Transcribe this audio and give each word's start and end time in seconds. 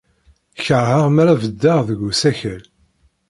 Keṛheɣ 0.65 1.03
mi 1.11 1.21
ara 1.21 1.41
beddeɣ 1.41 1.77
deg 1.89 1.99
usakal. 2.09 2.63